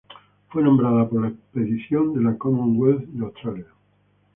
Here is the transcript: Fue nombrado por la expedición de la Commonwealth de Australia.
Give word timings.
Fue 0.49 0.63
nombrado 0.63 1.07
por 1.07 1.21
la 1.21 1.27
expedición 1.27 2.15
de 2.15 2.21
la 2.21 2.35
Commonwealth 2.35 3.05
de 3.09 3.23
Australia. 3.23 3.67